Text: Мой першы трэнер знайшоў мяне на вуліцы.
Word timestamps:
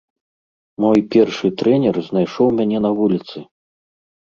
Мой 0.85 0.99
першы 1.15 1.51
трэнер 1.63 1.95
знайшоў 2.09 2.47
мяне 2.63 2.83
на 2.89 2.95
вуліцы. 3.03 3.37